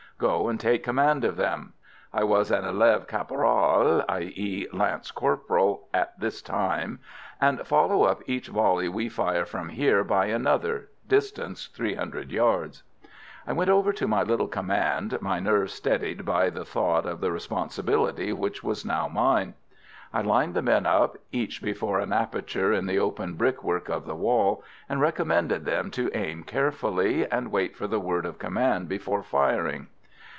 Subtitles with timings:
[0.21, 1.73] Go and take command of them"
[2.13, 6.99] (I was an élève caporal i.e., lance corporal at this time),
[7.41, 12.83] "and follow up each volley we fire from here by another distance, 300 yards."
[13.47, 17.31] I went over to my little command, my nerves steadied by the thought of the
[17.31, 19.55] responsibility which was now mine.
[20.13, 24.13] I lined the men up, each before an aperture in the open brickwork of the
[24.15, 29.23] wall, and recommended them to aim carefully, and wait for the word of command before
[29.23, 29.87] firing.